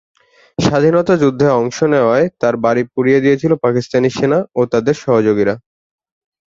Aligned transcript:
স্বাধীনতা 0.57 1.13
যুদ্ধে 1.23 1.47
অংশ 1.59 1.77
নেওয়ায় 1.93 2.27
তার 2.41 2.55
বাড়ি 2.63 2.83
পুড়িয়ে 2.93 3.23
দিয়েছিল 3.23 3.51
পাকিস্তানী 3.65 4.09
সেনা 4.17 4.39
ও 4.55 4.61
তাদের 4.73 4.95
সহযোগীরা। 5.03 5.55